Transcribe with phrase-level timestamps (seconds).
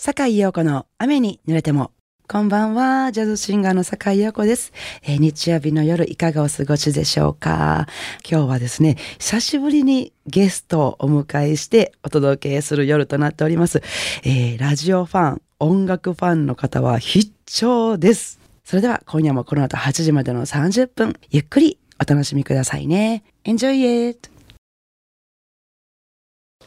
[0.00, 1.90] 坂井陽子の雨に濡れても。
[2.28, 7.88] こんばんは、ジャズシンガーの坂井陽子です、えー、日曜日の夜いかがお過ごしでしょうか
[8.24, 13.82] 今日はですね、久しぶりにゲストをお迎えしてお届けする夜となっております。
[14.22, 18.38] えー、ラジオファン、音楽ファンの方は必聴です。
[18.62, 23.24] それでは今夜もこの後8時までの30分、ゆっくりお楽しみくださいね。
[23.42, 24.37] Enjoy it!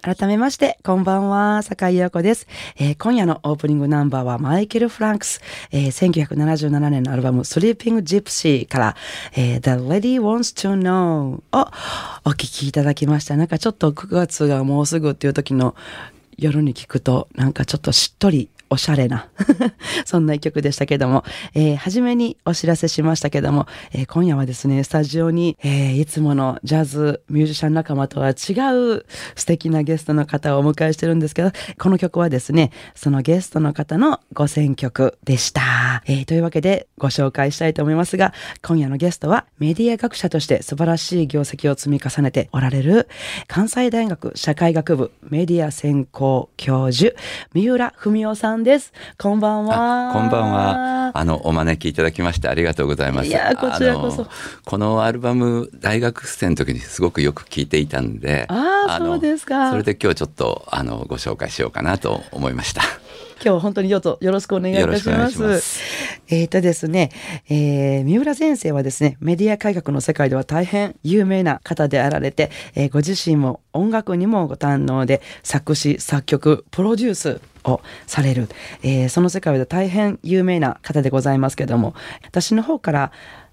[0.02, 8.96] 改めまして、こんばんは、坂井陽子です、えー、今夜のオープニングナンバーはマイケル・フランクス、えー、1977年のアルバムスリーピング・ジプシーから、
[9.36, 11.72] えー、The Lady Wants to Know を
[12.26, 13.38] お聴きいただきました。
[13.38, 15.76] なんかちょっと9月がもうすぐっていう時の
[16.36, 19.28] 夜に聞くと、なんかちょっとしっとりおしゃれな
[20.06, 36.02] そんな一曲でしたけども、えー、初めにお知らせしましたけども、えー、今夜はですね、スタジオに、えー、いつものジャズミュージシャン仲間とは違う素敵なゲストの方をお迎えしてるんですけど、この曲はですね、そのゲストの方のご選曲でした。
[36.06, 43.10] えー、というわけでご紹介したいと思いますが、今夜のゲストはメディア学者として素晴らしい業績を積み重ねておられる
[43.48, 47.14] 関西大学社会学部メディア専攻教授、
[47.54, 48.94] 三浦文夫さんです。
[49.18, 50.12] こんばんは。
[50.14, 51.12] こんばんは。
[51.14, 53.28] あの、お招きいただきましてありがとうございます。
[53.28, 54.28] いや、こちらこそ。
[54.66, 59.72] このアルバム、大学生の時にすごくよく聴いていたんで、ああ、そうですか。
[59.72, 62.82] それで今日ちょっと、あの、ご紹介しようかなと思いました。
[63.44, 65.42] 今日本当にようよろしくお願いいたします。
[65.42, 65.82] ます
[66.28, 67.10] えっ、とですね、
[67.50, 78.50] えー、三浦先生はですね、メディア改革の世界では大変有名な方であられて、えー、ご自身も音楽にもご堪能で、作詞、作曲、プロデュース、をされる、
[78.82, 83.12] えー、その世界で大変有名な方でございますけども私の方から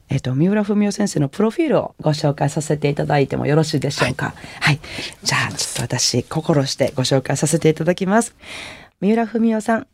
[0.08, 4.26] えっ、ー、と、三浦文夫先生のプロフィールをご紹介させていただいてもよろしいでしょうか。
[4.26, 4.34] はい。
[4.60, 4.80] はい、
[5.22, 8.34] じゃあ、ちょっと私、心してご紹介させていただきます。
[9.00, 9.86] 三浦文夫さん、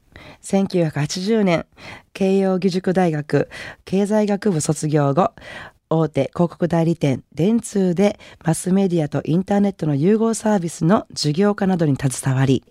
[0.42, 1.66] 1980年、
[2.14, 3.50] 慶應義塾大学。
[3.84, 5.34] 経済学部卒業後、
[5.90, 12.64] 大手広告代理店電通でマスメディアとインターネットの融合サービスの事業化などに携わり、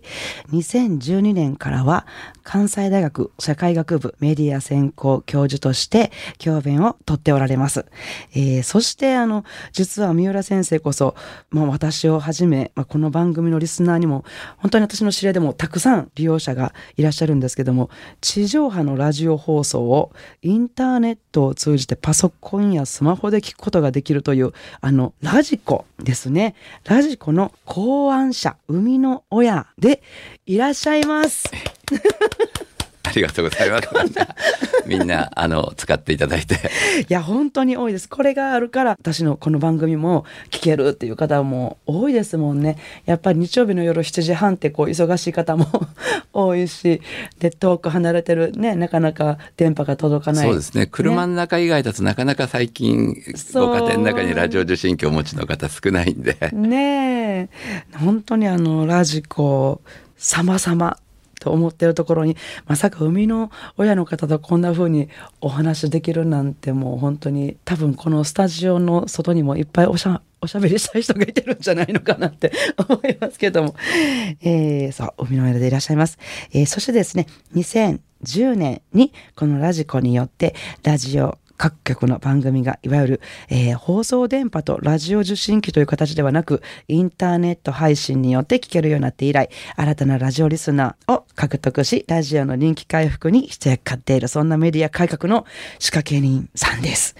[0.52, 2.06] 2012年からは
[2.42, 7.86] 関西大学社会学部メディア専攻教授として教鞭をとっておられます。
[8.32, 11.14] えー、そしてあの、実は三浦先生こそ、
[11.50, 14.24] まあ、私をはじめ、まあ、この番組のリスナーにも、
[14.58, 26.54] 本当に私の知り合いでもたくさん利用者がいらっしゃるんですけども、地上波のラジオ放送をインターネットを通じてパソコンやスマホマホで聞くことができるという、あの、ラジコですね。
[26.84, 30.02] ラジコの考案者、生みの親で
[30.46, 31.50] いらっしゃいます。
[33.04, 33.88] ありがとうございます。
[34.86, 36.54] みんな、あの、使っていただいて。
[37.08, 38.08] いや、本当に多いです。
[38.08, 42.76] これがあるから、私のこの番組も聞けるっていう方も多いですもんね。
[43.06, 45.66] やっぱり日曜日の夜7時半ってこう、忙しい方も
[46.32, 47.00] 多いし、
[47.38, 50.46] で、遠く離れてるね、なかなか電波が届かない。
[50.46, 50.86] そうですね。
[50.86, 53.14] 車の中以外だとなかなか最近、
[53.54, 56.36] ご家庭の中にラジオ受信機をお持ちの方少ないんで。
[56.52, 57.48] ね
[57.94, 57.96] え。
[57.96, 59.80] 本当にあの、ラジコ、
[60.16, 60.96] 様々
[61.44, 65.10] と思ってるところにまさか生みの親の方とこんな風に
[65.42, 72.50] お話できるなんてもう本当に多分このスタジオの外にもいっぱいおしゃおしゃべりしたい人がいてるんじゃないのかなって
[72.88, 73.74] 思いますけども、
[74.40, 76.18] えー、そう生みの親でいらっしゃいます、
[76.54, 95.46] えー、そしてですね2010年にこのラジコによってラジオ各局の番組がいわゆる、えー、放送電波とラジオ受信機という形ではなくインターネット配信によって聞けるようになって以来新たなラジオリスナーを獲得しラジオの人気回復に一役買っているそんなメディア改革の
[95.78, 97.16] 仕掛け人さんです、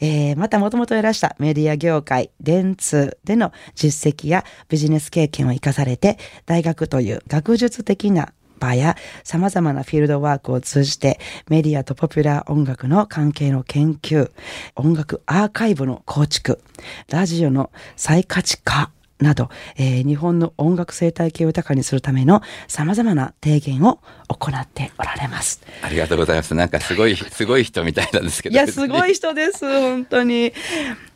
[0.00, 14.30] えー、またもともといらしたメディア業界電通での実績やビジネス経験を生かされて大学という学術的な場や様々なフィールドワークを通じてメディアとポピュラー音楽の関係の研究、
[14.76, 16.60] 音楽アーカイブの構築、
[17.10, 25.60] ラジオの再価値化、など、えー、日本の音楽生態系を豊かにするための様々な提言を行っておられます。
[25.82, 26.54] ありがとうございます。
[26.54, 28.52] なんかすごい、すごい人みたいなんですけど。
[28.52, 30.52] いや、すごい人です、本当に。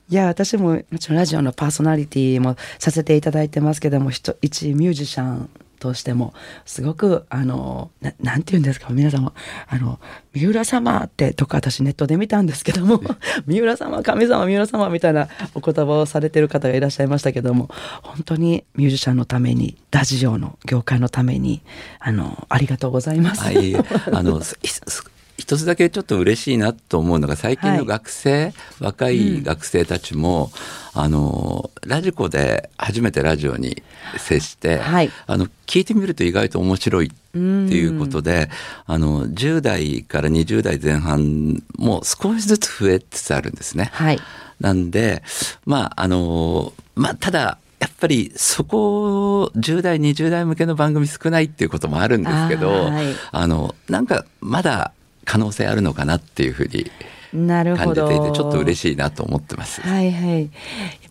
[0.08, 5.48] いや、私ももちろんラジオのパーソナリティもさせていただいてますけども、一ミュージシャン
[5.82, 6.32] としても
[6.64, 9.32] すごくあのななんて言うんですか皆様
[9.66, 9.98] あの
[10.32, 13.00] 三浦様ってとか私ネットで見たんですけども
[13.46, 17.68] 三浦様神様三浦様みたいなお言葉をされてる方がいらっしゃいましたけども
[18.02, 21.62] 本当にミュージシャンのためにラジオの業界のために
[21.98, 23.42] あのありがとうございます。
[23.42, 24.40] はい、あの
[25.42, 30.50] 一一つだけちょっと嬉しいなと思うのが最近の学生、はい、若い学生たちも、
[30.94, 33.82] うん、あのラジコで初めてラジオに
[34.16, 38.48] 接して、はい、あの聞いてみると意外と面白いっていうことで、
[38.86, 43.90] あの10代から20代前半も少しずつ増えつつあるんですね。
[43.92, 44.18] はい、
[44.58, 45.22] なんで
[45.66, 54.92] まああのまあただやっぱりそこ10代20代向けの番組少ないっていうこともあるんですけどあ、はい、あのなんかまだ
[55.24, 56.90] 可能性あるのかなっていうふうに
[57.32, 59.80] 感じていてちょっと嬉しいなと思ってます。
[59.80, 60.42] はいはい。
[60.42, 60.50] やっ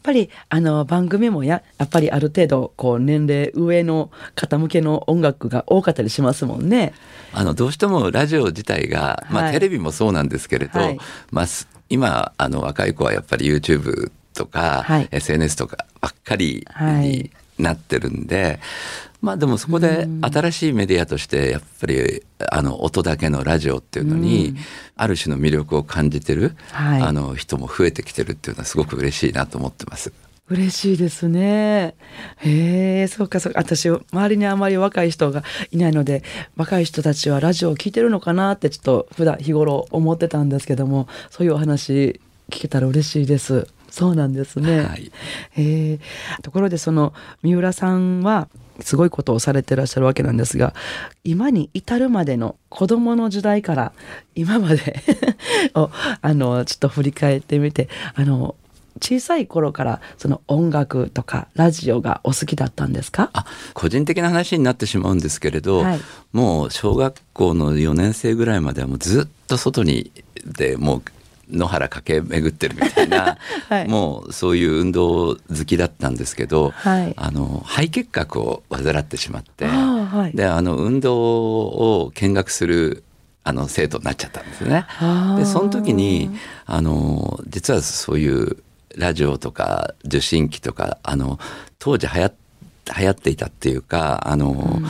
[0.04, 6.94] ぱりあの番組もややっぱりある程度こう年齢上の方向けの音楽が多かったりしますもんね。
[7.34, 11.00] あのどうしてもラジオ自体が、まあ、テレビもそうなんですけれど、はい、
[11.32, 11.46] まあ
[11.90, 16.66] 今あの若い子はやっぱり YouTube とか、はい、SNS とかばっかり
[17.02, 18.60] になってるんで、はい、
[19.22, 24.56] まあでもそこで新しいメディアとしてやっぱりあの音だけのラジオっていうのに
[24.96, 30.12] ある種の魅力を感じてる、はい、あの人も増えてきてるっていうのはすごく嬉しいなと思ってます。
[30.52, 31.96] 嬉しいですね。
[32.38, 33.60] へえ、そうかそうか。
[33.60, 36.24] 私、周りにあまり若い人がいないので、
[36.58, 42.20] 若い人たちはラジオを聞いてるのかなってちょっと普段日頃思ってたんですけども、そういうお話
[42.50, 43.68] 聞けたら嬉しいです。
[43.92, 44.82] そうなんですね。
[44.82, 45.12] はい、
[45.58, 48.48] えー、ところでその三浦さんは
[48.80, 50.74] すごいことをされてらっしゃるわけなんですが
[51.24, 53.94] 今に至るまでの子どもの時代から
[54.34, 55.04] 今まで
[55.76, 55.92] を
[56.22, 58.56] あのちょっと振り返ってみてあの
[59.00, 63.30] 小さい頃からその音楽とかラジオがお好きだったんですか？
[63.34, 66.00] あ個人的な話になってしまうんですけれど、はい、
[66.32, 70.12] もう小学校の4年生ぐらいまではもうずっと外に
[70.46, 71.04] でもう
[71.52, 73.38] 野原駆け巡ってるみたいな、
[73.70, 83.04] はい、もうそういう運動好きだったんですけど、はい、あの肺結核を患ってしまって、はい、であの運動を見学する
[83.44, 84.86] あの生徒になっちゃったんですね。
[85.38, 86.30] でその時に
[86.66, 88.58] あの実はそういう
[88.96, 91.40] ラジオとか受信機とかあの
[91.80, 92.32] 当時流行
[92.98, 94.86] 流行っていたっていうかあの、うん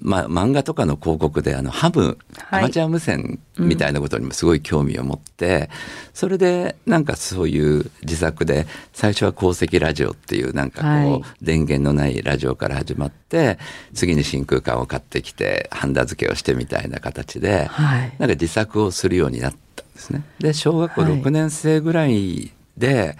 [0.00, 5.68] まあ、漫画とかの広告であのハム、はい、アマチュア無線みたいなことにもすごい興味を持って、うん、
[6.12, 13.58] それでなんかそういう自作で最初は鉱石ラジオっていうなんかこう、はい、電源のないラジオから始まって
[13.94, 20.22] 次に真空管を買ってきてハンダ付けをしてみたいな形で、はい、なんか自作をするようになったんですね。
[20.40, 23.16] で小学校6年生ぐらいで、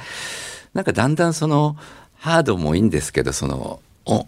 [0.74, 1.76] なんかだんだんその
[2.14, 4.26] ハードもいいんですけどそのお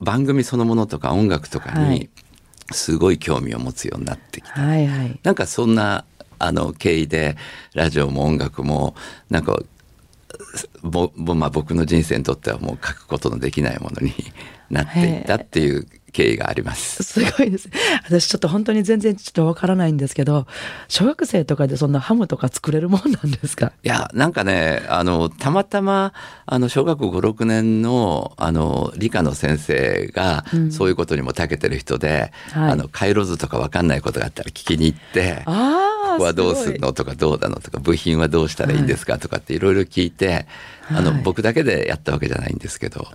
[0.00, 2.10] 番組そのものとか音楽とかに
[2.72, 6.04] すごい興味を持つようになってきて、はいはい、なんかそんな
[6.38, 7.36] あの経緯で
[7.74, 8.94] ラジオも音楽も
[9.30, 9.58] なんか
[10.82, 14.12] ぼ、まあ、僕の人生にとってはもう書くことのできないものに
[14.70, 17.02] なっていったっていう経緯があります。
[17.02, 17.68] すごいです。
[18.04, 20.46] 私ちょっと本当に全然ちょっとわからないんですけど、
[20.88, 23.72] 小学生とかでそんなハムとか作れるもんなんですか？
[23.82, 26.14] いや、なんかね、あの、たまたま、
[26.46, 35.52] あの、小学校5、6年の、あの、理科の先生が、そういうことにも長けてる人で、うんはい、あの、回路図とかわかんないことがあったら聞きに行って、こ
[36.16, 40.46] こはどうするのとかどうなのとか部品はどうしたらいいんですかとかっていろいろ聞いて、はい、
[40.92, 43.06] あの僕だけでやったわけじゃないんですけど、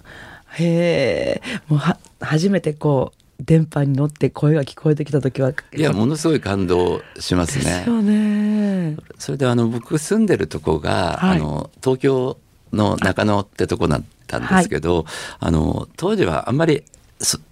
[0.54, 7.65] へえもうは初めてこう電波に乗って声が聞こえてきた時はいやものすごい感動しますね。
[7.65, 8.97] ですよね。
[9.18, 12.38] それであの僕住んでるとこが、はい、あの東京
[12.71, 15.06] の中野ってとこだったんですけど、はい、
[15.39, 16.83] あの当時はあんまり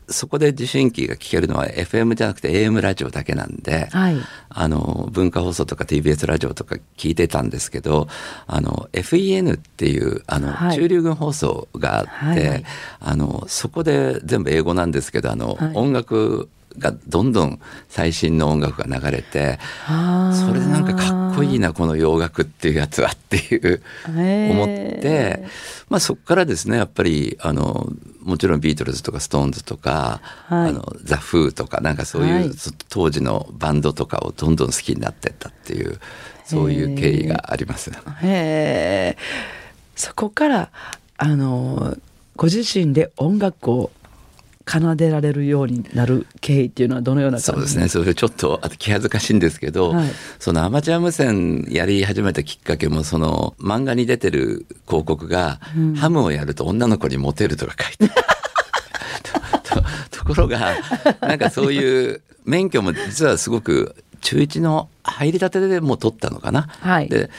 [0.09, 4.17] そそこで受信機が聞けるのは FM じゃなくて AM ラジオだけなんで、はい、
[4.49, 8.07] あの文化放送とか TBS ラジオとか聞いてたんですけど
[8.45, 12.47] あの FEN っていうあの、はい、中流軍放送があって、はい。
[12.47, 12.63] はい、
[12.99, 25.43] あのそこで全部英語なんですけどあの、音楽がどんどん最新の音楽が流れてそれでなんかかっこいいなこの洋楽っていうやつはっていう思って
[25.89, 32.51] まあそこからですねやっぱりあのもちろんビートルズとかストーンズとか、はい、あのザ・フーとかなんかそういう、はい、
[32.89, 35.99] 当時のバンドとかをどんどん好きになってったっていう
[36.45, 37.91] そういう経緯があります。
[38.21, 39.17] へ
[39.95, 40.69] そこから
[41.17, 41.97] あの
[42.35, 43.91] ご自身で音楽を
[44.69, 47.87] 奏でられるようになる経緯っていうのはどのようなそうですね。
[47.87, 58.13] それちょっと気恥ずかしいんですけど、はい、そのアマチュア無線やり始めたきっかけもその漫画に出てる広告が、うん、ハムをやると女の子にモテるとか書いて
[60.11, 60.75] とところが
[61.21, 66.63] なんかそういう免許も実はすごく中1の入りたてでもう取ったのかな？
[66.63, 67.29] はい、で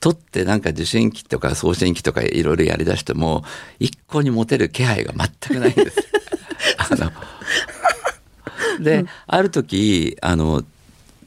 [0.00, 3.44] 取ってなんか受信機とか送信機とかいろいろやりだしても
[3.78, 5.98] 一向にモテる気配が全くないんです。
[6.78, 7.10] あの
[8.82, 10.64] で、うん、ある時あの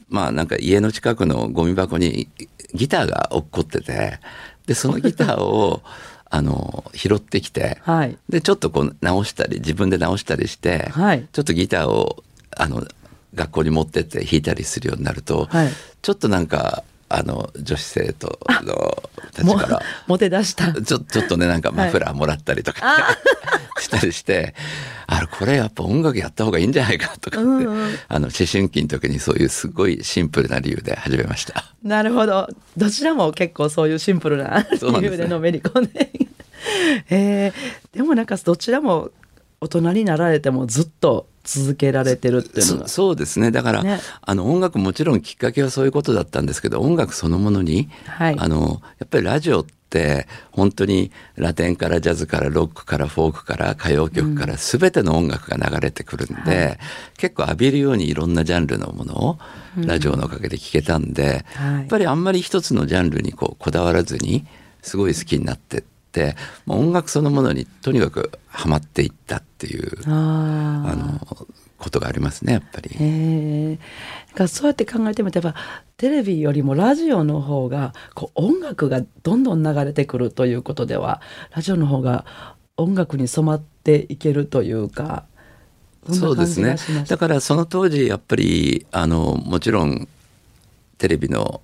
[0.08, 2.28] まあなんか家の近くのゴミ箱に
[2.74, 4.18] ギターが落っこってて
[4.66, 5.82] でそのギターを
[6.30, 12.24] あの拾ってきて、はい、でちょっとこう直したり自分で直したりして、はい、ちょっとギターを
[12.56, 12.84] あの
[13.36, 15.70] 学校に持ってって弾いたりするようになると、はい、
[16.02, 16.82] ちょっとなんか
[17.16, 18.98] あの女子生徒の
[19.32, 19.82] たちから。
[20.08, 20.72] モテ出した。
[20.72, 23.12] ちょちょっとねなんかマフラーもらったりとか、は
[23.78, 24.54] い、したりして
[25.06, 31.64] あこれやっぱ音楽やった方がいいんじゃないかとかって、うんうん、あの思春期の時にそういうすごいシンプルな理由で始めました。
[31.84, 32.48] なるほど。
[32.76, 34.66] どちらも結構そういうシンプルな
[34.98, 35.92] 理由でのめり込んで。
[35.92, 36.18] で、ね
[37.10, 39.10] えー、でもなんかどちらも
[39.64, 42.88] 大人になられてもずっと続けられてるっていうのが。
[42.88, 43.50] そうですね。
[43.50, 56.78] だから、ね、あの音楽もちろんきっかけはそういうことだったんですけど音楽そのものに、はい、あのやっぱりラジオって本当にラテンからジャズからロックからフォークから歌謡曲から全ての音楽が流れてくるんで、うんはい、
[57.16, 59.38] 結構浴びるようにいろんなジャンルのものを
[59.76, 64.46] ラジオのおかげで聴けたんで、うん、やっぱりあんまり一つのジャンルにこうこだわらずに
[64.82, 65.93] すごい好きになってって。
[66.66, 71.36] 音楽そのものにとにかくハマっていったっていうあの
[71.78, 72.90] ことがありますねやっぱり。
[73.00, 75.58] えー、そうやって考えてみてやっぱ
[75.96, 81.20] テレビよりもラジオの方がこう音楽がどんどん流れてくるということでは
[81.54, 82.24] ラジオの方が
[82.76, 85.26] 音楽に染まっていけるというか
[86.10, 86.76] そうですね。
[87.08, 90.06] だからその当時やっぱりあのもちろん
[90.98, 91.62] テレビの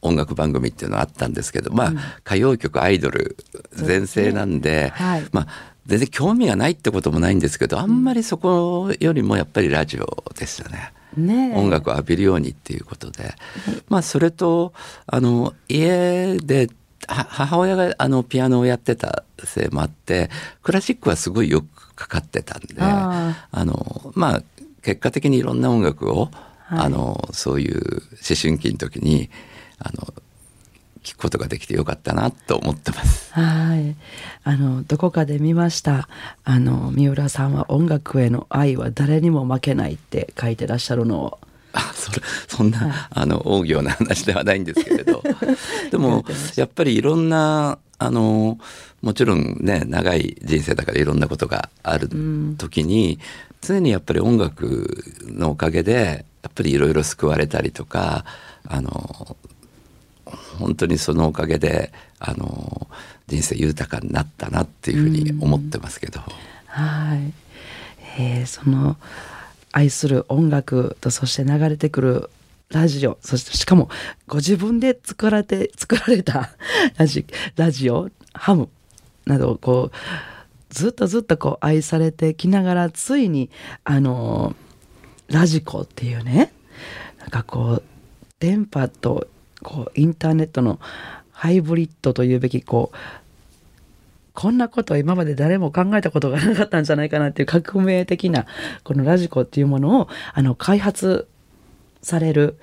[0.00, 3.36] 音楽番組っていうのはあったんですけどまあ、うん、歌謡曲アイドル
[3.72, 4.92] 全盛なんで、ね。
[4.94, 5.46] はい、まあ
[5.86, 10.92] 全然興味がないってこともないんですけどあんまりそこよりもやっぱりラジオですよね。
[11.16, 13.32] ね、音楽を浴びるようにっていうことで、
[13.88, 14.74] まあそれと
[15.06, 16.68] あの家で
[17.08, 20.30] 母親があのピアノをやってたせいもあって
[20.62, 24.42] クラシックはすごいよくかかってたんであのまあ
[24.82, 26.26] 結果的にいろんな音楽を、
[26.66, 29.30] はい、あのそういう思春期の時に
[29.78, 30.12] あの
[31.02, 33.32] 聞くことができてよかったなと思ってます。
[33.32, 33.96] はい。
[34.44, 36.08] あのどこかで見ました。
[36.44, 41.38] あの三浦さんは音楽への愛は誰にも負けないって書いてらっしゃるのを。
[41.72, 45.22] あそれそんな、はい、あの大行な話ではないんですけれど
[45.90, 46.24] でも
[46.56, 48.58] やっぱりいろんなあの
[49.02, 52.08] もちろんね長い人生だからいろんなことがある
[52.56, 53.18] 時に、うん、
[53.60, 58.24] 常にやっぱり音楽のおかげでやっぱりいろいろ救われたりとか
[58.66, 59.36] あの
[60.58, 62.88] 本当にそのおかげであの
[63.26, 66.20] 人生豊かになったなっていうふうに思ってますけど。
[66.66, 67.32] はい、
[68.18, 68.96] えー、その
[69.72, 72.30] 愛する音楽とそして流れてくる
[72.70, 73.88] ラジオそしてしかも
[74.26, 76.50] ご自分で作られて作られた
[76.96, 78.68] ラジラジオハム
[79.26, 79.96] などをこう
[80.70, 83.50] ずっとずっとこう愛されてきながらついに
[83.84, 84.54] あの
[85.28, 86.52] ラジコっていうね
[87.20, 87.82] なんかこう
[88.38, 89.26] 電波と
[89.62, 90.78] こうインターネットの
[91.32, 92.96] ハイブリッドというべきこう
[94.34, 98.46] こんなことは今まで誰も考えたことがなかったんじゃないかなっていう革命的な
[98.84, 101.26] このラジコっていうものをあの開発
[102.02, 102.56] される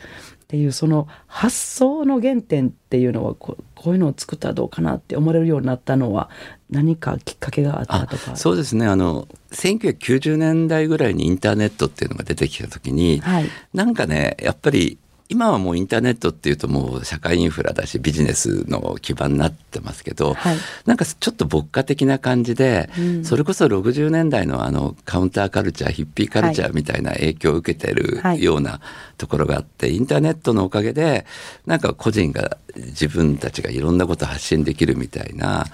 [0.46, 6.30] っていうその発想の原点っていうのはこういうのを作ったらどうかなって思われるようになったのは
[6.70, 8.36] 何かきっかけがあったとか。
[8.36, 8.86] そうですね。
[8.86, 28.82] あの1990年代ぐらいにインターネットっていうのが出てきた時に、はい、なんかねやっぱり今はもうインターネットっていうともう社会インフラだしビジネスの基盤になってますけど、はい、なんかちょっと牧歌的な感じで、うん、それこそ60年代のあのカウンターカルチャーヒッピーカルチャーみたいな影響を受けてるような
[29.18, 31.26] ところがあって、はい、インターネットのおかげで
[31.66, 35.66] なんか個人が自分たちがいろんなことを発信できるみたいな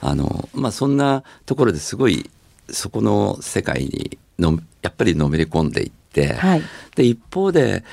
[0.00, 2.28] あの、まあ、そんなところですごい
[2.70, 6.62] そこの世界にのやっぱりのめり込んでいって、はい、
[6.94, 7.84] で一方で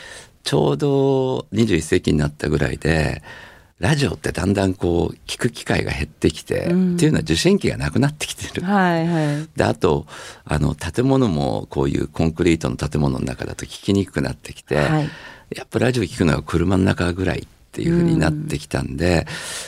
[0.44, 3.24] ちょうど21世紀になったぐらいで
[3.80, 8.66] ラジオってだんだんこう聞く機会が減ってきて、うん、っていうのは受信機がなくなってきてる。
[8.66, 10.06] はいはい、であと
[10.46, 15.10] あの建物もこういうコンクリートの建物の中だと聞きにくくなってきて、はい、
[15.56, 19.26] やっぱラジオ聞くのは車の中ぐらいっていうふうになってきたんで、うん、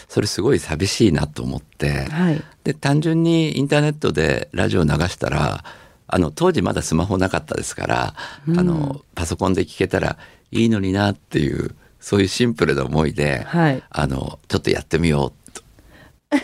[0.07, 5.63] それすごい寂しいなと思って、はい、で単純にインターネットでラジオ流したら
[6.07, 8.15] あの当時まだスマホなかったですから、
[8.47, 10.17] うん、あのパソコンで聞けたら
[10.55, 15.61] いいのになっていうそういうシンプルな思いで、はい、あのちょっとやってみようと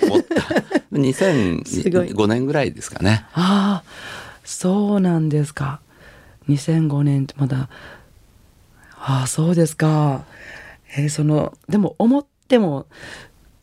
[0.08, 0.41] 思った
[0.91, 3.25] 2005年ぐらいですかね。
[3.34, 3.84] ああ
[4.44, 5.80] そうなんですか。
[6.50, 7.70] 2005年ってまだ
[8.98, 10.25] ああそうですか。
[10.98, 12.88] えー、そのでも思っても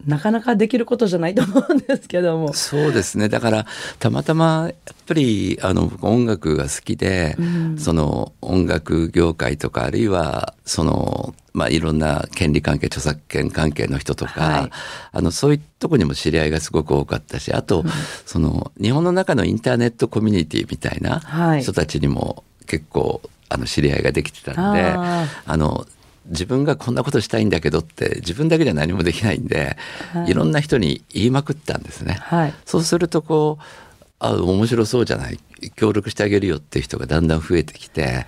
[0.06, 2.52] なかなかできることじゃないと思うんですけども。
[2.52, 3.28] そうですね。
[3.28, 3.66] だから、
[3.98, 14.70] たまたま、やっぱり、あの、音楽が好きで、うん、その音楽業界とか、あるいは、その、まあ、いろんな権利関係、著作権関係の人とか、はい、
[15.12, 17.90] あの、そういうとこにも知り合いがすごく多かったし、あと、うん、
[18.24, 25.86] その、日本の中のインターネットコミュニティみたいな人たちにも結構、あの、知り合いができてたんで、あの、
[26.28, 29.76] 自分がこんなことしたいんだけどって自分だけじゃ何もできないんで、
[30.12, 32.18] はい、いろんな人に言いまくったんですね。
[32.20, 33.64] はい、そうするとこう
[34.18, 35.38] あ面白そうじゃない。
[35.74, 38.26] 協力してあげるよっていう人がだんだん増えてきて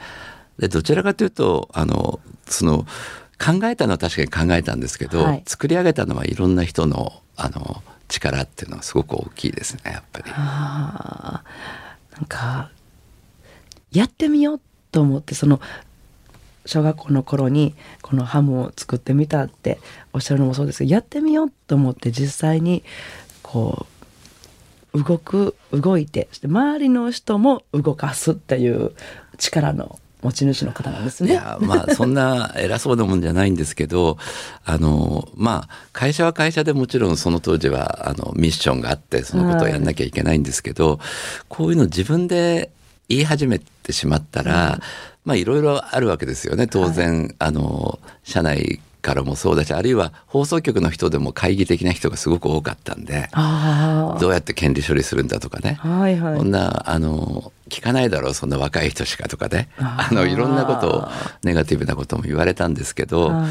[0.58, 2.86] でどちらかというとあのその
[3.38, 10.30] 考えたのは確かに考えたんですけど、はい、作り上げたのはいろんな人のあの力っていうのはすごく大きいですねやっぱり。
[10.30, 11.42] な
[12.22, 12.70] んか
[13.92, 14.60] やってみよう
[14.92, 15.60] と思ってその
[16.70, 19.80] 小学校の頃にこのハムを作ってみたって
[20.12, 22.84] おっしゃるのもそうですけどやってみようと思って実際に
[23.42, 23.86] こ
[24.92, 28.92] う動く動いてそして周りの人も動かすっていう
[29.36, 31.30] 力の持ち主の方なんですね。
[31.30, 34.18] いや、まあ、そんな偉そうなもんじゃないんですけど、
[34.64, 40.98] あの、まあ、会社は会社でもちろんその当時は、あの、ミッションがあって、そのことをやんなきゃいけないんですけど、はい、
[41.48, 42.70] こういうの自分で
[43.08, 44.80] 言い始めてしまったら、うん、
[45.24, 46.66] まあいろいろあるわけですよね。
[46.66, 53.30] 当然、はい、あの社内からもそうだしあるいは放送局の人でも懐疑的な人がすごく多かったんで
[54.20, 59.68] どうやって権利処理するんだとかね、はいはい、こんなあの聞かないだろうそんな若い人しかとかね。
[59.78, 61.08] あのいろんなことを
[61.42, 63.46] ネガティブなことも言われたんですけど、やっ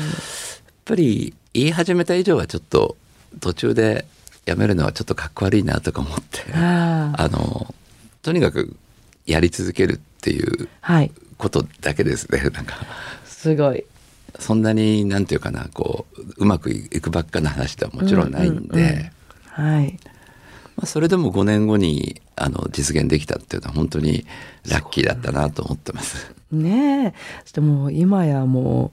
[0.86, 2.96] ぱり言い始めた以上はちょっと
[3.40, 4.06] 途中で
[4.46, 7.74] やめるのはちょっとかっこ悪いなとか思ってあの
[8.22, 8.76] とにかく
[9.26, 10.68] やり続けるっていう
[11.40, 12.76] ことだけですね、はい、なんか。
[13.26, 13.84] すごい。
[14.38, 19.12] そんなになんていうかなこううまくいくばっかな話ではもちろんないんで、
[19.46, 19.98] はい。
[20.76, 24.26] まあ、それでも5年後にあの実現できたっていうのは本当に
[24.70, 26.34] ラッキーだったなと思ってます。
[26.52, 27.14] ねえ。
[27.44, 28.92] そしてもう今やも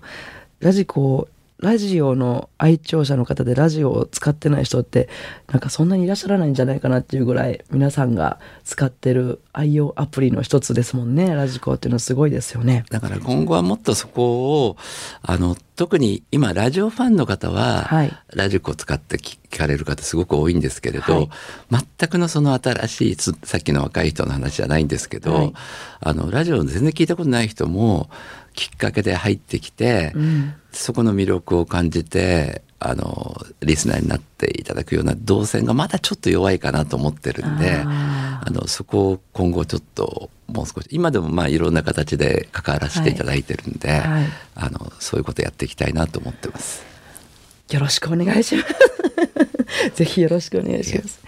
[0.61, 5.09] うラジコラジオの愛聴者の方でラジオを使ってない人って
[5.49, 11.35] なんかそんなにいらっしゃらないんじゃないかなっていうぐらい皆さんが使ってる愛用アプリの一つですもんね。
[11.35, 12.85] ラジコっていうのはすごいですよね。
[12.91, 14.77] だから今後はもっとそこを
[15.23, 21.29] あの特に今ラジオファンの方は、はい、ラジコを使って聞かれる方すごく多いんですけれど、はい、
[21.99, 25.53] 全くのその新しいさっきの若い人の話じゃないんですけど、はい、
[26.01, 28.11] あのラジオ全然聞いたことない人も
[28.57, 46.85] きっかけで入ってきて、うん、そこの魅力を感じてあのリスナーになっていただくような動線がまだちょっと弱いかなと思ってるんであのそこを今後ちょっともう少し今でもまあいろんな形で関わらせていただいてるんで、はいはい、あのそういうことやっていきたいなと思ってます。
[47.71, 48.75] よろしくお願いします。
[49.97, 51.21] ぜひよろしくお願いします。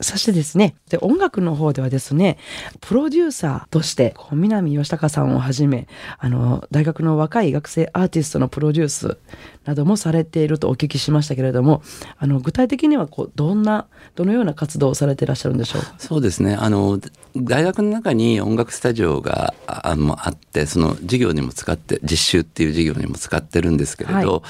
[0.00, 2.38] そしてですね、で音楽の方ではですね、
[2.80, 9.18] プロデューサーとして、南吉高さんをはじめ、あの、大学の若い学生アーティストのプロデュース
[9.64, 11.82] などもされているとお聞きしましたけれども、
[12.18, 15.82] あの、具体的にはこう、どんな、どのような活動をされていらっしゃるんでしょう？
[15.98, 16.54] そうですね。
[16.54, 16.98] あの、
[17.36, 24.40] 大学の中に音楽スタジオがああって、その授業にも使って、実習っていう授業にも使ってるんですけれど、はい、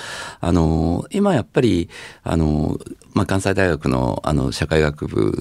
[0.40, 1.88] あの、今やっぱり、
[2.22, 2.78] あの、
[3.14, 5.32] まあ、関西大学のあの社会学部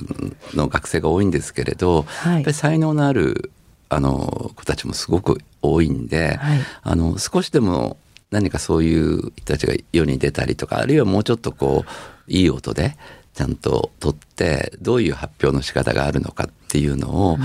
[0.55, 3.51] の学生が多いんですけれど、はい、やっぱり才能のある
[3.89, 7.97] あの子たちもすごく多いんで、はい、あの少しでも
[8.31, 12.95] 何かそういう人たちが世に出たりとかあるいはもうちょっとこういい音で
[13.39, 17.39] ちゃんと撮ってどういう発表の仕方があるのかっていうのを、うん、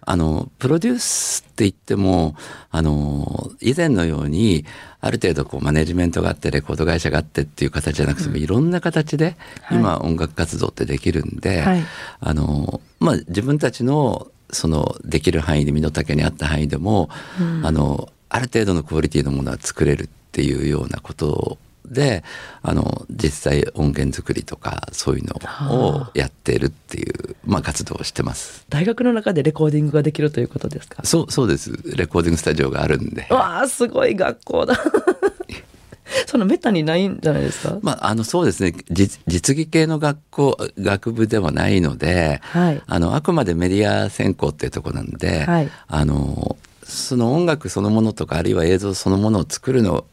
[0.00, 2.36] あのプロデュースって言っても
[2.70, 4.64] あの以前のように
[5.00, 9.36] ある程度こうマネジメントがあってレコード会社があってっていう形じゃなくても、いろんな形で
[9.72, 11.82] 今音楽活動ってできるんで、はい、
[12.20, 17.10] あのまあ自分たちのそのできる範囲で身の丈に合った範囲でも、
[17.40, 22.22] うん、あのある程度のクオリティのものは作れるっていうようなことで
[22.62, 28.64] あの実際音源作りとかそういうのをやってるっていう、まあ、活動をしてます。
[28.68, 31.02] 大学の中でレコーディングができるということですか？
[31.04, 31.72] そうそうです。
[31.96, 33.26] レコーディングスタジオがあるんで。
[33.30, 34.78] わあすごい学校だ。
[36.26, 37.78] そのめったにないんじゃないですか？
[37.82, 38.74] まあ、あの、そうですね。
[38.90, 50.04] 実技系の学校、学部ではないので、はい、あの、あくまでメディア専攻っていうとこなんで、はい、あの、その音楽そのものとか、あるいは映像そのものを作るの、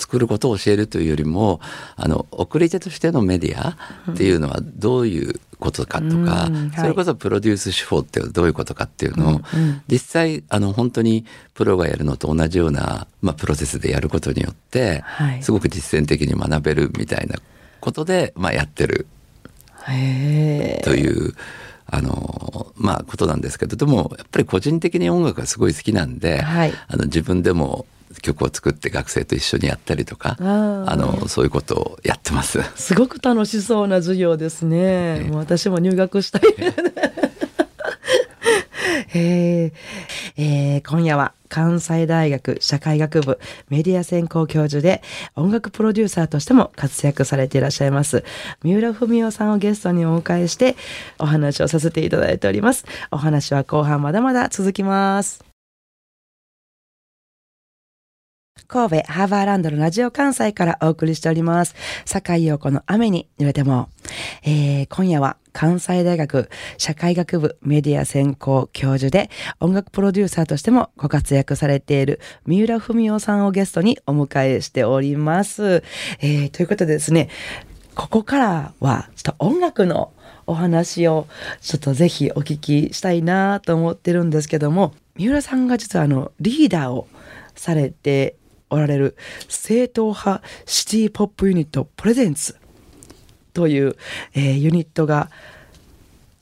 [0.00, 1.60] 作ることを教えるというよりも
[1.96, 3.76] あの送り手としてのメディア
[4.10, 17.36] っていうのはどういうことかとか、うん、それこそプロデュース手法ってどういうことかっていうのを、うん、実際あの本当にプロがやるのと同じような、まあ、プロセスでやることによって、はい、すごく実践的に学べるみたいな
[17.80, 19.06] ことで、まあ、やってる
[20.82, 21.34] という
[21.92, 27.86] あのまあことなんですけどでもやっぱり個人的に音楽がすごい好きなんで、はい、あの自分でも
[28.22, 32.60] 曲を作って学生と一緒にやったりとかあのそういうことをやってます。
[32.74, 36.42] すごく楽しそうな授業ですね、もう私も入学したい。
[39.12, 39.72] えー、
[40.36, 45.02] えー、今夜は関西大学社会学部メディア専攻教授で
[45.34, 48.24] 音楽プロデューサーとしても活躍されていらっしゃいます
[48.62, 50.76] 三浦文夫さんをゲストにお迎えして
[51.18, 52.84] お話をさせていただいております。
[53.10, 55.49] お話は後半まだまだ続きます
[58.70, 61.74] 神戸ハーバーランドのラジオ関西からお送りしております。
[62.04, 63.88] 坂井陽子の雨に濡れても。
[64.44, 69.28] えー、今夜は関西大学社会学部メディア専攻教授で
[69.58, 75.82] 音楽プロデューサーとしてもご活躍されている三浦文夫さんをゲストにお迎えしております。
[76.20, 77.28] えー、ということでですね、
[77.96, 80.12] ここからはちょっと音楽の
[80.46, 81.26] お話を
[81.60, 87.08] ちょっとぜひお聞きしたいなと思ってるんですけども、三浦さんが実はあのリーダーを
[87.56, 88.36] されて
[88.70, 89.16] おられる
[89.48, 92.56] 正統派シティポップユニットプレゼンツ
[93.52, 93.96] という、
[94.34, 95.30] えー、ユニットが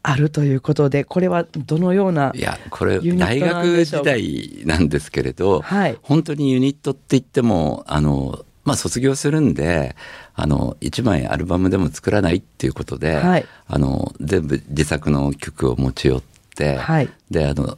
[0.02, 9.96] あるということでこれはどのようないやこれ大学時代なんですけれど、はい、本当にユニットって言ってもあのまあ卒業するんで
[10.34, 16.22] あの1枚アルバムでも作らないっていうことで、はい、あの全部自作の曲を持ち寄っ
[16.54, 17.76] て、はい、であの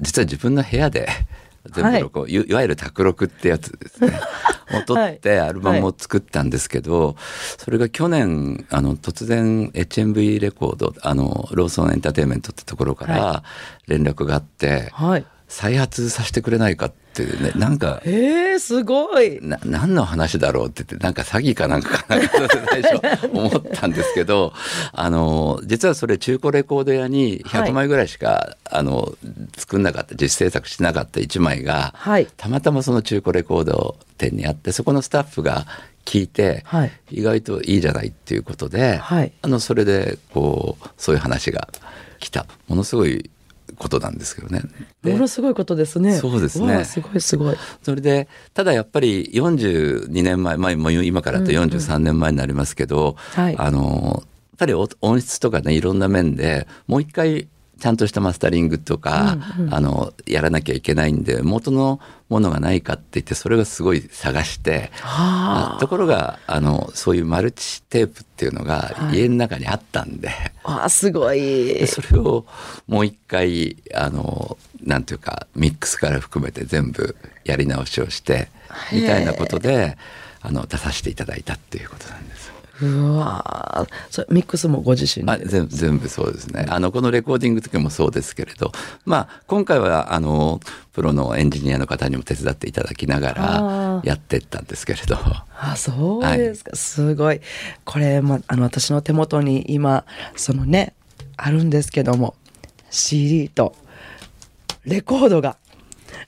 [0.00, 1.08] 実は自分の部屋で
[1.66, 4.20] 全部録音、はい、いわゆる卓録ってやつですね。
[4.72, 7.14] を撮ってアルバムを作ったんですけど、はい、
[7.58, 13.42] それが去年あの突然 HMV レコードあのローソンエンターテインメントってところから
[13.88, 19.40] 連絡があって、はい、再発させてくれないかってねなんかえー、すごい。
[19.42, 24.52] な何の話だろうって言ってなんか詐欺かなんかかなと最初 思ったんですけど
[24.92, 29.12] あの実はそれ中古レコード屋に100枚ぐらいしか、はい、あの
[29.56, 35.66] 作んなかった自主制作しなかった1枚が、はい、たまたまその中古レコード店にあってそこのスタッフが
[36.04, 41.68] 聞いて、はい、意外といいじゃないっていうことで、はい、あのそれでこうそういう話が
[42.20, 42.46] 来た。
[42.68, 43.30] ものすごい
[43.80, 44.62] ことなんですけどね。
[45.02, 46.14] ものすごいことですね。
[46.18, 46.84] そうですね。
[46.84, 47.56] すごいすごい。
[47.82, 57.48] それでただやっぱり42年前、まあ、今からと43年前になりますけど、うんうんはい、あのやっぱり音質とかねいろんな面でもう一回
[57.80, 64.92] ちゃんとしたマスタリングとか、うんうん、あのやらなきゃいけないんで元のものがないかって言ってそれがすごい探して
[65.80, 70.52] ところがあのそういうマルチテープっていうのが家の中にあったんで、はい、
[70.84, 71.86] あすごい。
[71.86, 72.46] それを
[72.86, 78.48] もう一回あのなんていうかミックスから含めて全部やり直しをして
[78.92, 79.96] みたいなことで
[80.42, 82.29] あの出させていただいたっていうことなんです。
[82.82, 85.44] うわそれミックスもご自身で？
[85.44, 86.66] 全部全部そうですね。
[86.68, 88.72] あのこのレコーディング時もそうですけれど
[89.04, 90.60] まあ今回はあの
[90.92, 95.16] プロのエンジニアの方にも手伝っていただきながらやってったんですけれど。
[95.62, 97.40] あそうですか、はい、すごい。
[97.84, 100.04] これ、まあの私の手元に今
[100.36, 100.94] そのね
[101.36, 102.34] あるんですけども
[102.90, 103.74] CD と
[104.84, 105.58] レコードが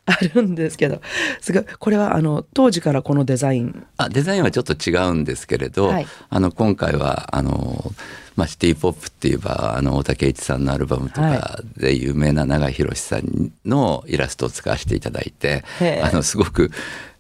[0.05, 1.01] あるんですけど
[1.41, 3.87] すごいこれはあの当時からこのデザイン。
[3.97, 7.93] あデザインはちょっと違うんですけれど、はい、あの今回はあの、
[8.35, 15.65] まあ、シティ・ポップって言えばあの大竹一さんのアルバムとかで有名な永井宏さんのイラストを使わせていただいて、
[16.03, 16.73] あのすごく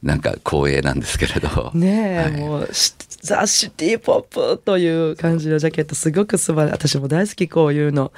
[0.02, 1.70] なんか光栄なんですけれど。
[1.74, 2.68] ねえ、はい、もう
[3.20, 8.12] ザ・シティ・ポップという感じのジャケットすごく素晴らしい私も大好きこういうの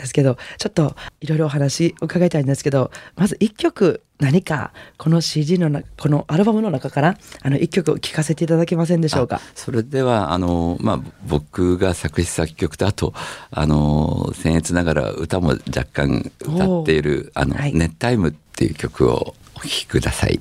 [0.00, 9.40] ですけどちょっといろいろお話伺いたいんですけどまず一曲何かこの CD のこのアルバムの中からあの一曲聴かせていただけませんでしょうか？
[9.54, 13.14] それではあの、まあ、僕が作詞作曲とあと
[13.50, 20.40] あの僭越ながら歌も若干歌っている「あのはい、ネッタイム」っていう曲をお聴きください。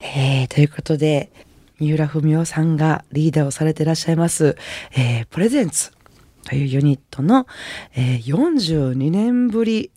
[0.00, 1.32] えー、ということで
[1.80, 4.56] 三浦文夫さんがリーダーをされていらっしゃいます、
[4.92, 5.92] えー、プレゼンツ
[6.44, 7.46] というユニットの、
[7.94, 9.90] えー、42年ぶり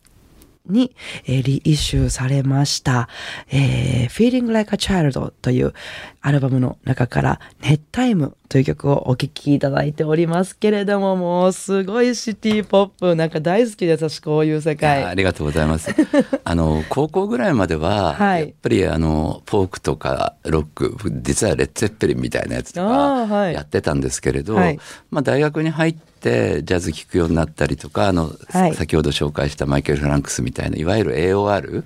[0.68, 3.08] に、えー、リイシューされました、
[3.50, 5.72] えー、Feeling Like a Child という
[6.20, 15.04] アルバムの中からネッタイムという曲をお聴きいただいておりますけれども、もうすごいシティポップ、なんか大好きです、私こういう世界。
[15.04, 15.94] ありがとうございます。
[16.44, 24.78] あの、高校ぐらいまでは、はい、やっぱりあの、フォークとかロック、実はレッツェッペリンみたいなやつとかやってたんですけれど、はい、
[25.10, 31.84] まあ大学に入ってジャズ聴くようになったりとか、あの、はい、先ほど紹介したマイケル・フランクスみたいな、いわゆる AOR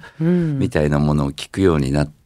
[0.58, 2.21] みたいなものを聴くようになって、、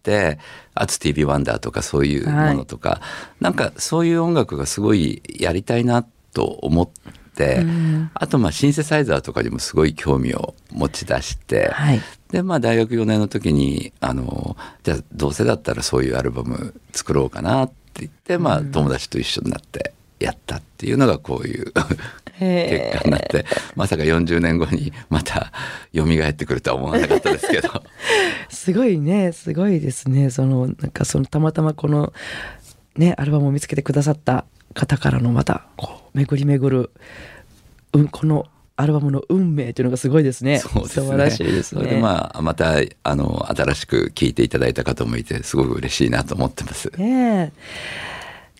[0.74, 3.00] アツ TV ワンダーとかそういうものとか、は
[3.40, 6.88] い、なんかそういう音楽がすごいやりたいなと思っ
[7.34, 21.72] て、うん、あとまあシンセサイザーとかにもすごい興味を持ち出して、はい、でまあ大学4年の時にあのじゃあどうせだったらそういうアルバム作ろうかなって言って、まあ、友達と一緒になってやったっていうのがこういう
[22.38, 23.44] 結果になって
[23.74, 25.52] まさか40年後にまた
[25.94, 27.68] 蘇ってくるとは思わなかったですけど
[28.50, 32.12] すごいねすごいですねそのなんかそのたまたまこの
[32.96, 34.44] ねアルバムを見つけてくださった
[34.74, 36.90] 方からのまたこう巡り巡る、
[37.92, 38.46] うん、この
[38.78, 40.58] アルバムの運命というのがすごいですね。
[40.58, 41.06] そうですね。
[41.06, 41.80] 素晴らしいですね。
[41.80, 46.92] それでまあ、また、あの、新しく聴いていただいた方もいて、すごく嬉しいなと思ってます。
[46.98, 47.54] ね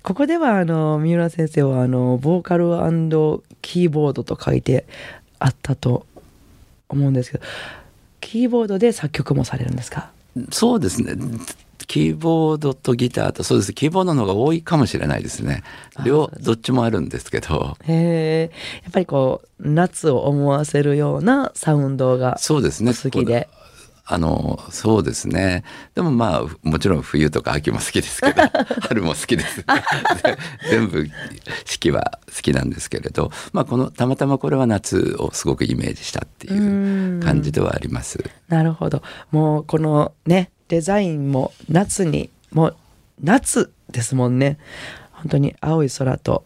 [0.06, 2.66] ここでは、あの、三浦先生は、あの、ボーカル
[3.60, 4.86] キーボードと書いて
[5.40, 6.06] あったと
[6.88, 7.44] 思うんですけど、
[8.20, 10.12] キーボードで作曲もされるんですか？
[10.52, 11.16] そうですね。
[11.88, 13.72] キーボードとギターとそうです。
[13.72, 15.64] キーボードの方が多いかもしれないですね。
[16.04, 17.76] 両どっちもあるんですけど。
[17.82, 22.92] へえやっぱりこう夏を思わせるようなサウンドがそうですね。
[22.94, 23.48] 好きで
[24.08, 25.64] あのそうですね。
[25.96, 28.42] でもまあもちろん冬とか秋も好きですけど
[28.88, 29.64] 春も好きです。
[30.70, 31.08] 全部
[31.64, 38.22] 四季は好きなんですけれど、まあ、このたまたまこれは夏をすごくイメージしたっていう感じではあります。
[38.48, 39.02] なるほど。
[39.32, 42.76] もうこのねデザインも夏にもう
[43.20, 44.58] 夏ですもんね。
[45.10, 46.44] 本当に青い空と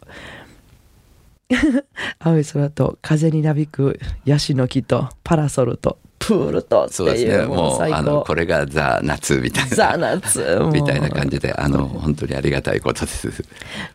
[2.19, 13.45] 青い空と風になびくヤシの木とパラソルとプールとっていう、ね、もうあのこれがザ・夏みたいなザ・夏みたいな感じであの本当にありがたいことです。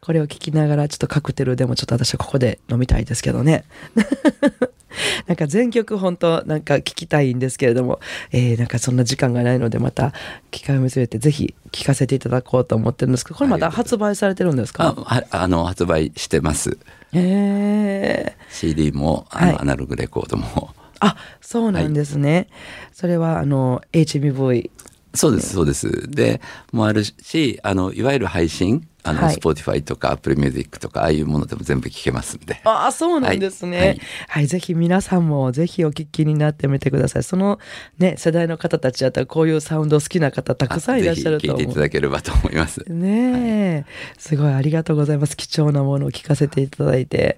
[0.01, 3.63] これを聞きながらちょっとカクテルでもちょっと私はここで飲みたいですけどね。
[5.27, 7.99] なんか全曲本当なんか聞きたいんですけれども、
[8.31, 10.13] えー、なんかそんな時間がないのでまた
[10.51, 14.95] 機会を見据えてぜひ聞かせていただこうと思ってるんですけどこれまた発売されてるんですか？
[15.05, 16.77] ああの発売してます。
[17.13, 22.47] へえ CD もあの、はい、アナログレコードもあそうなんですね、はい、
[22.93, 24.69] それはあの HMV
[25.13, 32.59] そうですそうですでもあるしあのいわゆる配信あの、はい、Spotify とか Apple Music とか、ああいうものでも全部聞けますんで。
[32.65, 33.77] ああ、そうなんですね。
[33.79, 37.23] はい、はい、ぜひ皆さんもぜひお聞きになってみてください。
[37.23, 37.59] その
[37.99, 41.59] ね、世代の方たちだったらこういうサウンド好きな方たくさんいらっしゃると思う。
[41.59, 42.83] 聞いていただければと思います。
[42.87, 43.85] ねえ、はい、
[44.17, 45.37] すごいありがとうございます。
[45.37, 47.37] 貴重なものを聞かせていただいて。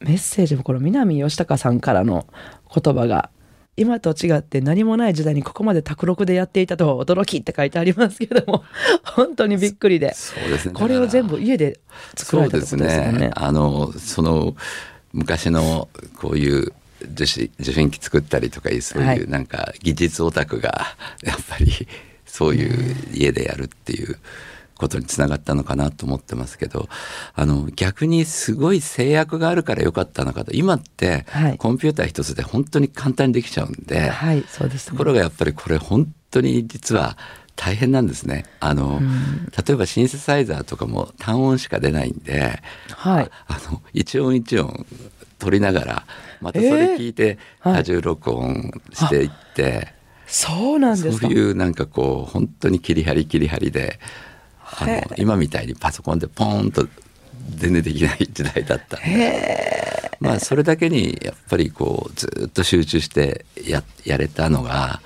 [0.00, 2.26] メッセージもこの南吉高さんからの
[2.74, 3.30] 言葉が
[3.76, 8.64] 今と違って何もない時代にここまで卓録でやっていたとは驚きって書いてありますけども
[9.04, 11.78] 本当にびっくりでそうです、ね、これを全部家で
[12.16, 13.12] 作られたってことですね。
[13.12, 14.56] ねあのその
[15.12, 16.72] 昔のこういう
[17.12, 21.86] 受信受信機作ったりとかそういうなんか技術オタクがやっぱり
[22.24, 24.18] そういう家でやるっていう。
[24.76, 26.88] ことにつながったのかなと思ってますけど
[27.34, 30.52] あの逆にすごい制約があるからよかったのかと。
[30.52, 31.26] 今って、
[31.58, 37.16] コンピューター一つで本当に簡単にできちゃうんで、はい、そうです、ね、ところがやっぱりこれ本当に実は
[37.56, 38.44] 大変なんですね。
[38.60, 42.60] あの、うん、例えばシンセサイザーとかも単音しか出ないんで、
[42.90, 44.86] はい、あの一音一音
[45.38, 46.06] 取りながら
[46.40, 49.94] またそれ聞いて多重録音していって、えーはい、
[50.26, 53.98] そうなんですそういうなんかこう本当に切り張り切り張りで
[54.78, 56.86] あの今みたいにパソコンでポーンと
[57.50, 65.00] 全然できない時代だったんでまあそれだけにやっぱりこうずっと集中してややれたのが。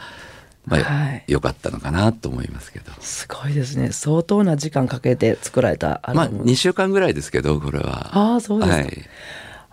[0.66, 2.92] まあ、はい、よかったのかなと思いますけど。
[3.00, 3.92] すごいですね。
[3.92, 8.10] 相当な時間かけて作られたまあ2週間ぐらいですけどこれは。
[8.12, 8.86] ああそうですか、はい、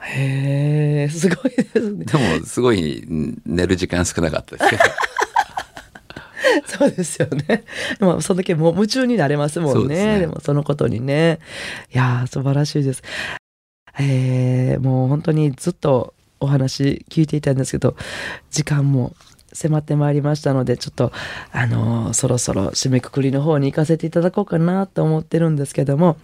[0.02, 2.06] へえすごいですね。
[2.06, 3.06] でもすごい
[3.46, 4.84] 寝る時間少なかったですけど
[6.66, 7.64] そうですよね。
[8.00, 9.96] まあ、そんだけもう夢中になれますもんね。
[9.96, 11.40] でねでもそのことにね。
[11.94, 13.04] いや素晴らしいです。
[14.00, 17.96] えー、もう本当にずっとお話聞いていたんですけど、
[18.52, 19.16] 時間も
[19.54, 21.12] 迫ってまいりましたので、ちょっと、
[21.52, 26.18] あのー、そろそろ締めくくりの方に行かせていただこうかなと思ってるんですけども、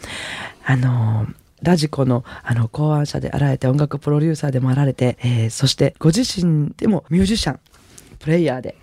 [0.65, 7.59] あのーラジコのあの考案者であられて音楽プロデューサーでもあられて、えー、そしてご自身でもミュージシャン
[8.23, 8.77] プレイヤーで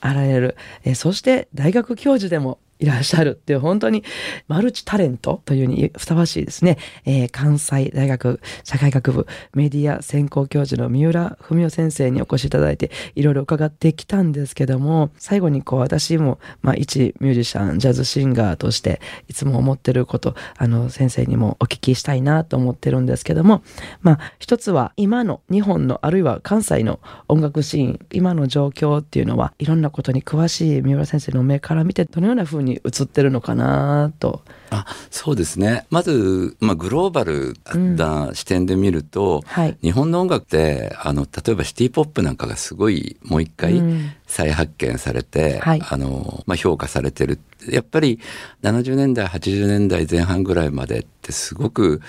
[0.00, 4.04] あられる、えー、そして大学教授でもいらっしゃるっていう本当に
[4.48, 23.62] マルチタレントというにふさわしいですね、えー、関西大学社会学部メディア専攻教授の三浦文夫先生にお越しいただいていろいろ伺ってきたんですけども最後にこう私も、まあ、一ミュージシャンジャズシンガーとしていつも思ってることあの先生にもお聞きしたいなと思ってるんですけども
[24.02, 34.42] まあ一つは今の日本のあるいは関西の音楽シーン今の状況っていうのはいろんなことに詳しい三浦先生の目から見てどのようなふうにに映ってるのかなと。
[34.70, 35.86] あそうですね。
[35.90, 37.54] まず、まあ、グローバル
[37.96, 43.80] な視点で見ると、うんはい、日本の音楽ってあの例えばシティ・ポップなんかがすごいもう一回
[44.26, 47.40] 再発見されて、うんはい、あのまあ、評価されてる。
[47.70, 48.20] やっぱり
[48.62, 52.02] 70年代80年代前半ぐらいまでってすごく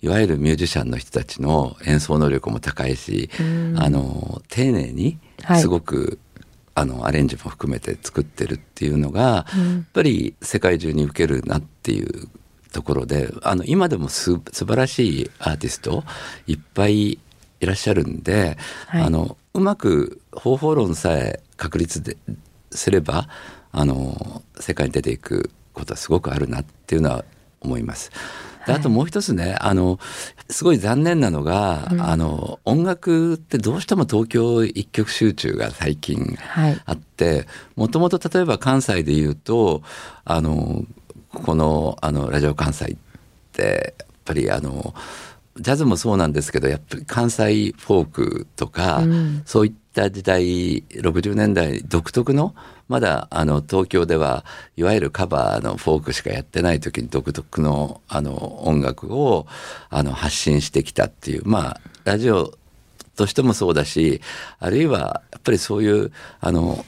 [0.00, 5.18] いわゆるミュージシャンの人たちの演奏能力も高いし、うん、あの丁寧に
[5.58, 6.18] すごく
[6.74, 12.28] あのアレンジも含めて作ってるっていうのが、うん、やっぱり世界中に受けるなっていう
[12.72, 16.02] ところであの今でもす素晴らしいアーティスト
[16.46, 17.18] いっぱいい
[17.60, 18.58] らっしゃるんで、
[18.88, 22.16] はい、あのうまく方法論さえ確立で
[22.72, 23.28] すれば
[23.70, 27.24] あの世界に出ていくことはすごくあるなっていうのは
[27.60, 28.10] 思います。
[28.66, 29.98] であともう一つねあの
[30.48, 36.36] すごい残念なのが、うん、あの音楽ってどうしても東京一極集中が最近
[36.86, 37.46] あって
[37.76, 39.82] もともと例えば関西で言うと
[40.24, 40.84] あの
[41.30, 42.96] このあのラジオ関西っ
[43.52, 44.94] てやっぱりあの
[45.56, 52.54] ジャズもそうなんですけどやっぱり関西フォークとか、うん、そういった時代60年代独特の
[52.88, 54.44] まだあの東京では
[54.76, 59.46] いわゆるカバーのフォークしかやってない時に独特のあの音楽を
[59.88, 62.52] あの発信してきたっていうまあラジオ
[63.16, 64.20] としてもそうだし
[64.58, 66.84] あるいはやっぱりそういうあの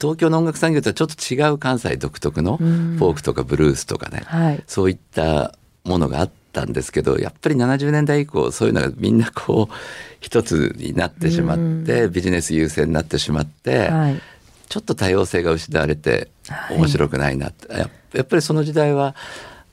[0.00, 9.74] 東京の音楽産業とはちょっと違う関西独特のフォークとかブルースとかね、はい、そういったものがあったんですけどやっぱり70年代以降そういうのがみんなこう
[10.20, 14.20] 一つになってしまってビジネス優先になってしまって、はい、
[14.68, 16.30] ちょっと多様性が失われて
[16.70, 19.14] 面白くないなって、はい、やっぱりその時代は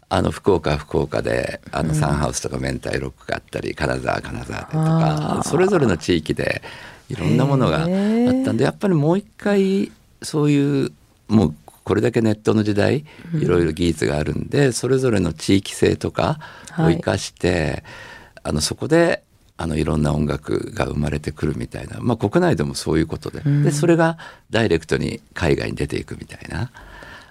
[0.09, 6.61] あの福岡福岡であのサンハウスとか明太ロックがあったり、金沢金沢でとかそれぞれの地域で
[7.07, 9.89] いろんなものがあったんでやっぱりもう一回
[10.21, 10.91] そういう
[11.29, 16.39] もうこれだけネットの時代いろいろ技術があるんで、それぞれの地域性とか
[16.77, 17.83] を生かして、はい、
[18.43, 19.23] あのそこで
[19.57, 24.17] あのいろんな音楽が生まれてくるみたいな、まあ、国内でもそういうことで,、でそれが
[24.49, 26.71] ダイレクトに海外に出ていくみたいな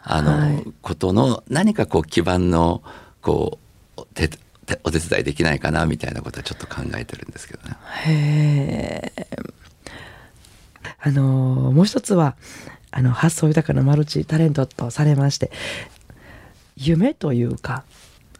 [0.04, 2.82] あの、はい、ことの何かこう基盤の
[3.20, 3.58] こ
[3.96, 4.30] う手
[4.84, 7.76] お手伝いできないかなみたいなことはちょっと考えてるんですけどね。
[8.06, 9.12] へ
[11.00, 12.36] あのもう一つは
[12.90, 15.50] あの発想豊かなマルチタレントとされまして
[16.76, 17.84] 夢というか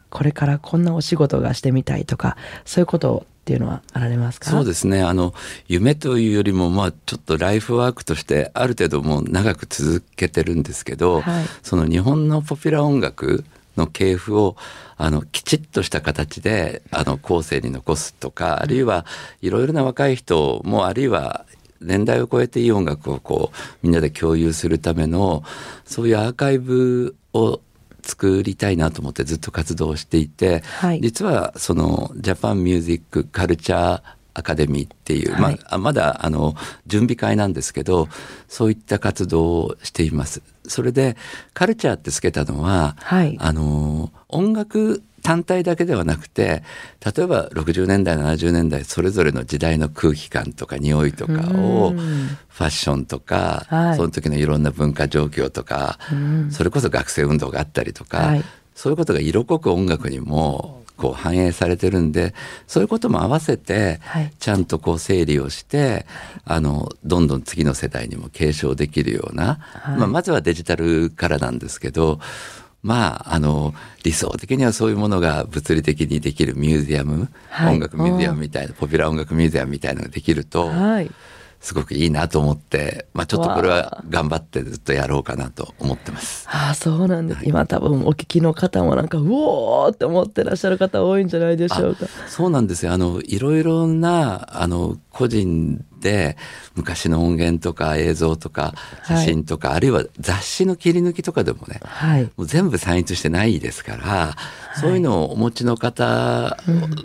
[0.09, 2.35] これからこんなお仕事がしてみたいとか
[2.65, 4.51] そういうことっていうのはあられますか？
[4.51, 5.01] そうですね。
[5.01, 5.33] あの
[5.67, 13.43] 夢というよりもまあちょっとライフワークとしてある程度もう長く続けてるんですけど、はい、その日本のポピュラー音楽
[13.77, 14.57] の系譜を
[14.97, 19.07] あのきちっとした形であの後世に残すとかあるいは
[19.41, 21.45] いろいろな若い人もあるいは
[21.81, 25.43] 年代を超えていい音楽をこうみんなで共有するための
[25.85, 27.59] そういうアーカイブを
[28.03, 34.01] 作りたいなと思ってずっと活動していて、はい、実はそのジャパンミュージックカルチャー
[34.33, 36.55] アカデミーっていう、はい、まあ、まだあの
[36.87, 38.07] 準備会なんですけど
[38.47, 40.41] そういった活動をしています。
[40.67, 41.17] それで
[41.53, 46.63] カルチャーってつけたのは、はい、あの音楽単体だけではなくて
[47.15, 55.99] 例えば60年代70年代それぞれの時代の空気感とか匂いとかをファッションとか、はい、その時のいろんな文化状況とか
[56.49, 58.43] それこそ学生運動があったりとか、はい、
[58.75, 62.35] そういうことが色濃く音楽にもこう反映されてるんで
[62.67, 63.99] そういうことも合わせて
[64.39, 66.05] ちゃんとこう整理をして、
[66.45, 69.59] あのどんどん次の世代にも継承できるような、
[69.97, 72.19] まあ、まずはデジタルからなんですけど
[72.83, 81.11] まあ、あの、理想的にはそういうものが物理的にできるミュージアム、はい、音楽ミュージアムみたいな、ポピュラー音楽ミュージアムみたいなのができると、はい、
[81.61, 86.47] すごくいいなと思って、まあ、ちょっとこれは頑張ってずっとやろうかなと思ってます。
[86.49, 92.07] ああそうなんです、はい、今多分お聞きの方もなんかうおーって思ってらっしゃる方多いんじゃないでしょうか。
[92.27, 92.93] そうなんですよ。
[92.93, 96.35] あのいろいろなあの個人で
[96.73, 98.73] 昔の音源とか映像とか
[99.07, 104.35] 写真とか、はい、あるいは雑誌の切り抜きとかでもね、はい、もう全部算出してないですから、
[104.79, 106.57] そういうのをお持ちの方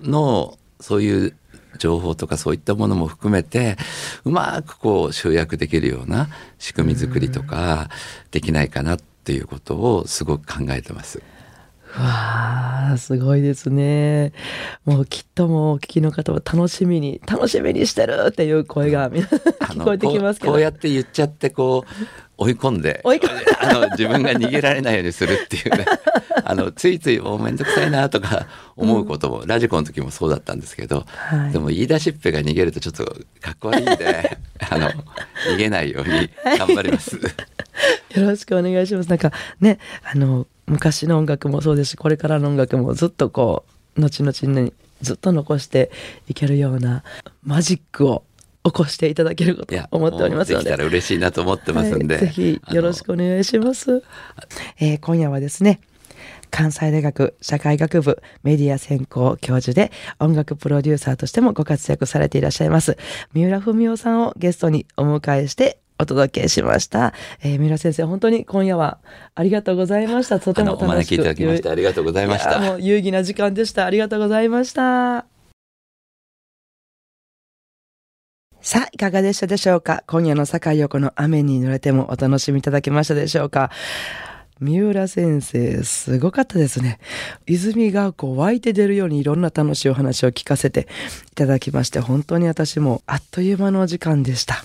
[0.03, 1.37] の、そういう
[1.76, 3.76] 情報とかそういったものも含めて
[4.24, 7.88] うまくこう集約できるような仕組み作りとか
[8.30, 11.22] できないかなっていうことをすごく考えてます。
[11.98, 14.32] わあ、すごいですね。
[14.84, 20.56] もうきっともうお聞きの方は楽しみに、楽しみにしてるっていう声が聞こえてきますけどこ。
[20.56, 25.87] こうやって言っちゃって、こう、追い込んで追い込んであの自分が逃げられないようにするっていうね
[26.44, 33.04] あのついついもう面倒くさいなとか思うことも、うん、ラジコの時もそうだったんですけど、はい、でも言い出しっぺが逃げるとちょっと
[33.40, 34.38] かっこ悪いんで
[34.70, 34.90] あの
[35.48, 37.16] 逃げないように頑張ります。
[38.14, 39.08] よろしくお願いします。
[39.08, 43.64] なんかねあの昔の音楽もそうですしこれからの音楽もずっとこ
[43.96, 44.72] う後々に
[45.02, 45.90] ずっと残して
[46.28, 47.02] いけるような
[47.44, 48.24] マジックを
[48.64, 50.64] 起こしていただけること思っておりますので。
[50.64, 52.16] できたら嬉しいなと思ってますんで。
[52.16, 54.02] はい、ぜひよろしくお願いします。
[54.80, 55.80] えー、今夜はですね、
[56.51, 62.97] 関西大学社会学部メディア専攻教授で音楽プロデューサーとしてもご活躍されていらっしゃいます
[63.33, 67.15] 三浦文夫さんをゲストにお迎えしてお届けしました。
[67.42, 68.99] えー、三浦先生、本当に今夜は
[69.35, 70.38] ありがとうございました。
[70.40, 72.59] とても楽しくお招きいただきましてありがとうございました。
[72.61, 73.87] もう有意義な時間でした。
[73.87, 75.25] ありがとうございました。
[78.61, 80.05] さあ、いかがでしたでしょうか？
[80.07, 83.71] 今夜の坂井横の雨に濡れてもお楽しみいただけましたでしょうか？
[84.59, 86.98] 三浦先生、すごかったですね。
[87.46, 90.88] 泉がこう湧いて出るようにいろんな楽しいお話を聞かせて
[91.31, 94.65] いただきまして、本当に私もあっという間のお時間でした。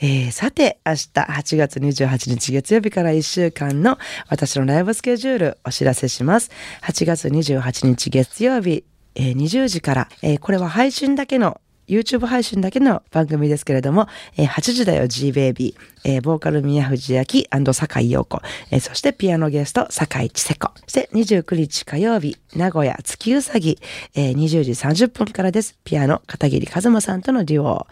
[0.00, 3.98] えー、さて、明日8月28日月曜日から1週間の
[4.30, 6.50] 私のライブスケジュールお知らせします。
[6.82, 20.70] 8月28日月曜日、えー、20時から、えー、これは配信だけの YouTube 配信だけの番組ですけれども、えー、8時だよ G ベイビー、えー、ボーカル宮藤明酒井陽子、えー、そしてピアノゲスト酒井千世子。
[20.86, 23.78] そして29日火曜日、名古屋月うさぎ、
[24.14, 25.76] えー、20時30分からです。
[25.84, 27.86] ピアノ片桐和馬さんとのデュオ。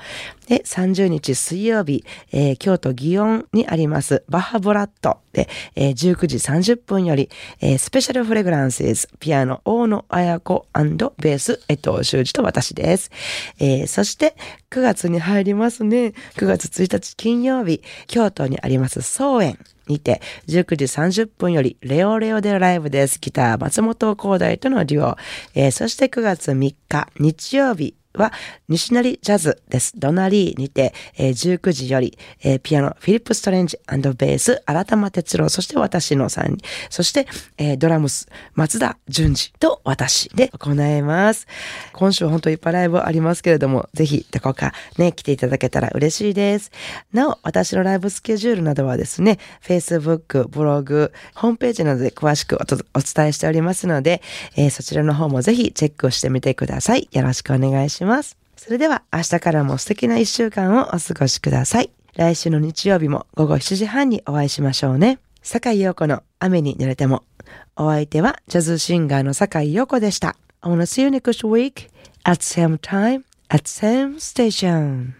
[0.48, 7.28] で、30日水曜日、えー、京都祇園にありますバッハボラットで、えー、19時30分より、
[7.60, 13.10] えー、スペシャルフレグランスズピアノ大野彩子ベース、江藤修二と私です。
[13.58, 14.36] えー、そして
[14.70, 16.12] 9月に入りますね。
[16.36, 19.58] 9月1日金曜日、京都にあります総園
[19.88, 23.18] にて、19時30分よりレオレオでライブです。
[23.20, 25.16] ギター松本光大とのデュオ。
[25.54, 28.32] えー、そして9月3日日曜日、は、
[28.68, 29.92] 西成ジャズです。
[29.96, 36.58] ドナリーにて、えー、19時より、えー、ピアノ、フィリップ・ストレンジベース、新玉哲郎、そして私の3人、
[36.90, 37.26] そして、
[37.58, 41.46] えー、ドラムス、松田淳二と私で行います。
[41.92, 46.70] 今週本当いっぱいライブありますけれども、ぜひどこかね、来ていただけたら嬉しいです。
[47.12, 54.22] なお、私のライブスケジュールなどはですね、Facebook、ブログ、ホームページなどで詳しくお伝えしておりますので、
[54.56, 57.08] えー、そちらの方もぜひチェックをしてみてください。
[57.12, 58.05] よろしくお願いします。
[58.06, 58.38] ます。
[58.56, 61.90] それでは明日からも素敵な一週間をお過ごしください。
[62.14, 65.18] 来週の日曜日も午後7時半にお会いしましょうね。
[65.42, 67.22] 坂井陽子の雨に濡れても。
[67.76, 70.36] お相手はジャズシンガーの坂井陽子でした。
[70.62, 71.90] I wanna see you next week
[72.24, 75.16] at same time at same station.